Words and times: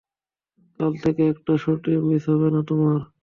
কাল 0.79 0.93
থেকে 1.03 1.21
একটা 1.33 1.53
সর্টিও 1.63 1.99
মিস 2.07 2.23
হবে 2.31 2.47
না 2.53 2.61
তোমার। 2.69 2.99